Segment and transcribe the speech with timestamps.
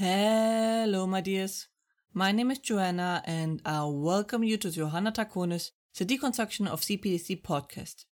[0.00, 1.66] Hello, my dears.
[2.14, 7.42] My name is Johanna, and I'll welcome you to Johanna Draconis, the Deconstruction of CPTSD
[7.42, 8.04] podcast.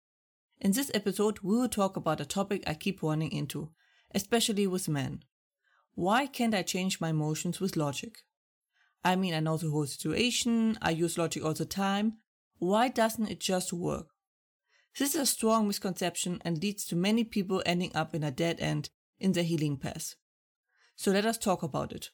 [0.58, 3.70] In this episode, we will talk about a topic I keep running into,
[4.12, 5.20] especially with men.
[5.94, 8.16] Why can't I change my emotions with logic?
[9.04, 12.14] I mean, I know the whole situation, I use logic all the time.
[12.58, 14.08] Why doesn't it just work?
[14.98, 18.59] This is a strong misconception and leads to many people ending up in a dead
[18.59, 20.16] end in their healing path.
[20.97, 22.10] So let us talk about it.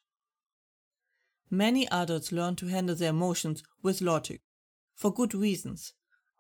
[1.51, 4.41] Many adults learn to handle their emotions with logic,
[4.95, 5.93] for good reasons.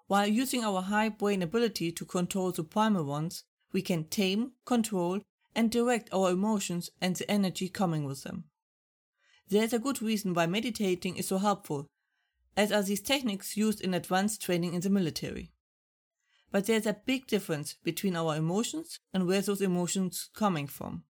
[0.06, 5.20] While using our high brain ability to control the primal ones, we can tame, control,
[5.54, 8.44] and direct our emotions and the energy coming with them.
[9.48, 11.86] There is a good reason why meditating is so helpful,
[12.56, 15.52] as are these techniques used in advanced training in the military.
[16.50, 21.04] But there is a big difference between our emotions and where those emotions coming from.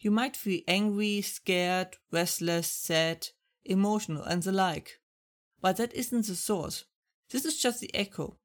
[0.00, 3.28] You might feel angry, scared, restless, sad,
[3.64, 4.98] emotional, and the like.
[5.60, 6.84] But that isn't the source.
[7.30, 8.38] This is just the echo,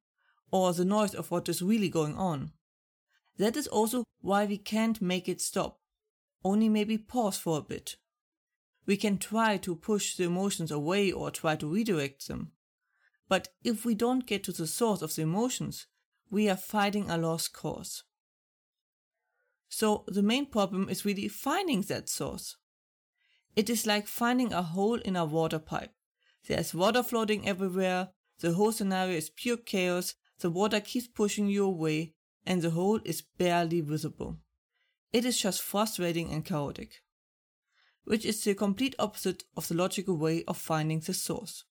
[0.51, 2.51] or the noise of what is really going on.
[3.37, 5.79] That is also why we can't make it stop,
[6.43, 7.95] only maybe pause for a bit.
[8.85, 12.51] We can try to push the emotions away or try to redirect them.
[13.29, 15.87] But if we don't get to the source of the emotions,
[16.29, 18.03] we are fighting a lost cause.
[19.77, 22.55] So the main problem is really finding that source.
[23.57, 25.91] It is like finding a hole in a water pipe.
[26.47, 31.65] There's water floating everywhere, the whole scenario is pure chaos, the water keeps pushing you
[31.65, 32.13] away,
[32.45, 34.39] and the hole is barely visible.
[35.11, 37.01] It is just frustrating and chaotic.
[38.05, 41.65] Which is the complete opposite of the logical way of finding the source.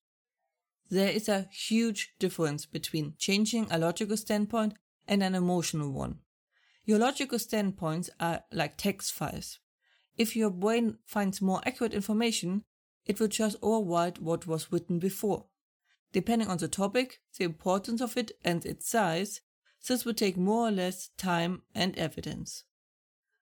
[0.91, 4.75] There is a huge difference between changing a logical standpoint
[5.07, 6.19] and an emotional one.
[6.85, 9.59] Your logical standpoints are like text files.
[10.17, 12.63] If your brain finds more accurate information,
[13.05, 15.45] it will just override what was written before.
[16.13, 19.41] Depending on the topic, the importance of it, and its size,
[19.87, 22.63] this will take more or less time and evidence.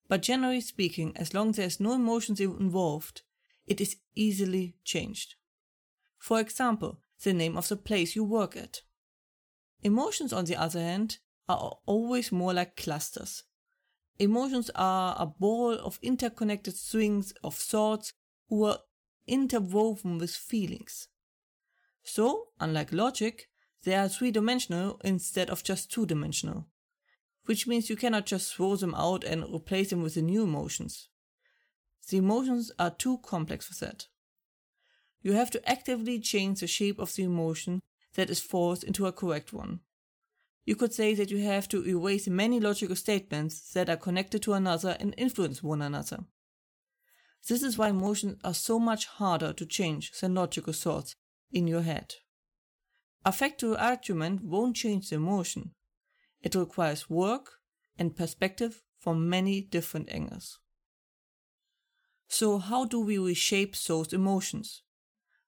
[0.08, 3.22] But generally speaking, as long as there is no emotions involved,
[3.68, 5.36] it is easily changed.
[6.18, 8.82] For example, the name of the place you work at.
[9.82, 13.44] Emotions, on the other hand, are always more like clusters.
[14.20, 18.14] Emotions are a ball of interconnected strings of thoughts
[18.50, 18.80] who are
[19.28, 21.08] interwoven with feelings.
[22.04, 23.50] So, unlike logic,
[23.84, 26.68] they are three dimensional instead of just two dimensional,
[27.46, 31.10] which means you cannot just throw them out and replace them with the new emotions.
[32.10, 34.08] The emotions are too complex for that.
[35.22, 37.82] You have to actively change the shape of the emotion
[38.16, 39.80] that is forced into a correct one.
[40.66, 44.54] You could say that you have to erase many logical statements that are connected to
[44.54, 46.20] another and influence one another.
[47.48, 51.16] This is why emotions are so much harder to change than logical thoughts
[51.52, 52.16] in your head.
[53.26, 55.72] A factual argument won't change the emotion.
[56.42, 57.60] It requires work
[57.98, 60.60] and perspective from many different angles.
[62.30, 64.82] So, how do we reshape those emotions?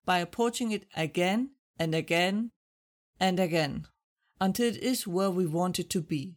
[0.04, 2.52] By approaching it again and again
[3.20, 3.88] and again
[4.40, 6.36] until it is where we want it to be.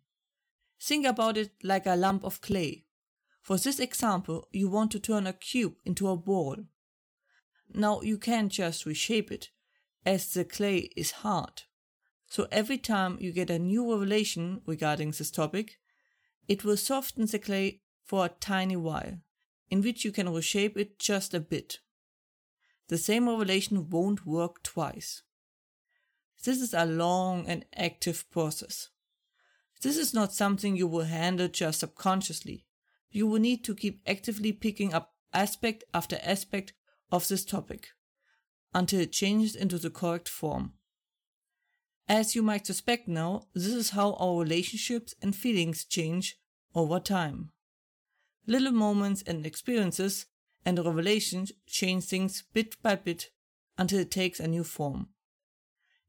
[0.81, 2.85] Think about it like a lump of clay.
[3.43, 6.57] For this example, you want to turn a cube into a ball.
[7.73, 9.51] Now you can't just reshape it,
[10.05, 11.63] as the clay is hard.
[12.27, 15.79] So every time you get a new revelation regarding this topic,
[16.47, 19.19] it will soften the clay for a tiny while,
[19.71, 21.79] in which you can reshape it just a bit.
[22.89, 25.23] The same revelation won't work twice.
[26.45, 28.89] This is a long and active process.
[29.83, 32.65] This is not something you will handle just subconsciously.
[33.11, 36.73] You will need to keep actively picking up aspect after aspect
[37.11, 37.89] of this topic
[38.75, 40.75] until it changes into the correct form.
[42.09, 46.39] As you might suspect now, this is how our relationships and feelings change
[46.75, 47.51] over time.
[48.47, 50.27] Little moments and experiences
[50.65, 53.31] and revelations change things bit by bit
[53.77, 55.09] until it takes a new form.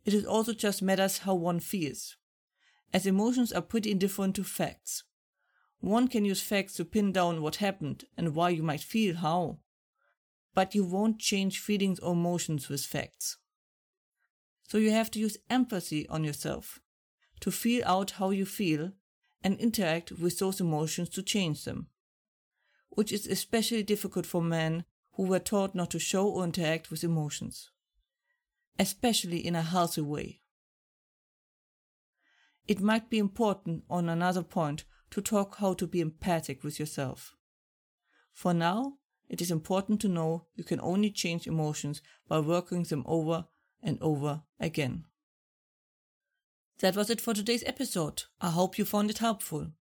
[0.06, 2.16] It is also just matters how one feels,
[2.94, 5.04] as emotions are pretty indifferent to facts.
[5.80, 9.60] One can use facts to pin down what happened and why you might feel how,
[10.54, 13.38] but you won't change feelings or emotions with facts.
[14.68, 16.80] So you have to use empathy on yourself
[17.42, 18.92] to feel out how you feel
[19.44, 21.88] and interact with those emotions to change them,
[22.90, 27.04] which is especially difficult for men who were taught not to show or interact with
[27.04, 27.70] emotions
[28.80, 30.42] especially in a healthy way.
[32.68, 37.36] It might be important on another point to talk how to be empathic with yourself.
[38.32, 38.94] For now,
[39.28, 43.46] it is important to know you can only change emotions by working them over
[43.84, 45.06] and over again.
[46.80, 48.24] That was it for today's episode.
[48.40, 49.74] I hope you found it helpful.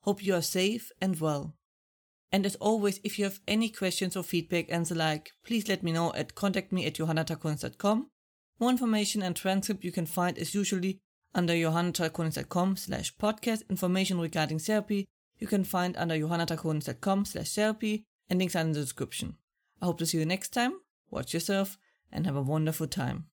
[0.00, 1.56] Hope you are safe and well.
[2.32, 5.82] And as always, if you have any questions or feedback and the like, please let
[5.82, 8.10] me know at contact me at johannadraconis.com.
[8.60, 10.98] More information and transcript you can find as usually
[11.34, 13.68] under johannadraconis.com slash podcast.
[13.70, 15.06] Information regarding therapy
[15.38, 19.36] you can find under johannadraconis.com slash therapy and links are in the description.
[19.80, 20.80] I hope to see you next time.
[21.10, 21.78] Watch yourself
[22.10, 23.26] and have a wonderful time.